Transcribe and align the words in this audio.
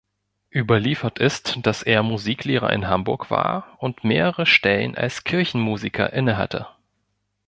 Überliefert 0.49 1.19
ist, 1.19 1.59
dass 1.61 1.83
er 1.83 2.01
Musiklehrer 2.01 2.73
in 2.73 2.87
Hamburg 2.87 3.29
war 3.29 3.75
und 3.77 4.03
mehrere 4.03 4.47
Stellen 4.47 4.95
als 4.95 5.23
Kirchenmusiker 5.23 6.11
innehatte. 6.11 6.65